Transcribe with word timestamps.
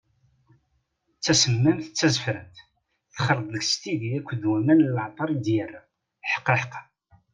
D 1.17 1.19
tasemmamt, 1.23 1.91
d 1.91 1.93
tazefrant, 1.97 2.55
texleḍ 3.13 3.45
deg-s 3.53 3.73
tidi 3.81 4.09
akked 4.17 4.41
waman 4.49 4.79
n 4.85 4.89
leɛṭer 4.95 5.27
i 5.35 5.37
d-yerra, 5.45 5.81
ḥqaḥqa! 6.33 6.81